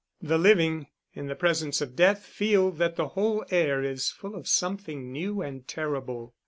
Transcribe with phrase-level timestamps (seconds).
[0.19, 4.47] The living, in the presence of death, feel that the whole air is full of
[4.47, 6.33] something new and terrible.